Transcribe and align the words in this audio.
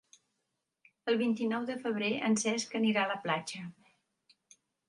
El 1.11 1.19
vint-i-nou 1.19 1.67
de 1.69 1.77
febrer 1.85 2.09
en 2.31 2.39
Cesc 2.47 2.75
anirà 2.83 3.07
a 3.07 3.13
la 3.15 3.21
platja. 3.27 3.67